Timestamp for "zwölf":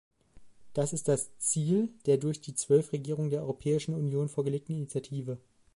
2.55-2.91